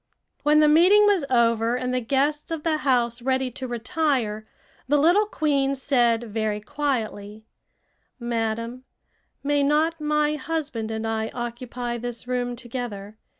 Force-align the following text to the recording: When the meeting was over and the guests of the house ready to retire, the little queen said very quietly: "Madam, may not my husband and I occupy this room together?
When 0.41 0.61
the 0.61 0.67
meeting 0.67 1.05
was 1.05 1.25
over 1.29 1.75
and 1.75 1.93
the 1.93 1.99
guests 2.01 2.49
of 2.49 2.63
the 2.63 2.77
house 2.77 3.21
ready 3.21 3.51
to 3.51 3.67
retire, 3.67 4.47
the 4.87 4.97
little 4.97 5.27
queen 5.27 5.75
said 5.75 6.23
very 6.23 6.59
quietly: 6.59 7.45
"Madam, 8.19 8.83
may 9.43 9.61
not 9.61 10.01
my 10.01 10.37
husband 10.37 10.89
and 10.89 11.05
I 11.05 11.29
occupy 11.35 11.99
this 11.99 12.27
room 12.27 12.55
together? 12.55 13.19